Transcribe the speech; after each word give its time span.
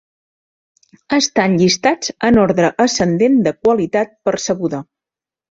Estan 1.17 1.57
llistats 1.59 2.11
en 2.29 2.41
ordre 2.45 2.71
ascendent 2.87 3.39
de 3.49 3.55
"qualitat" 3.67 4.21
percebuda. 4.31 4.85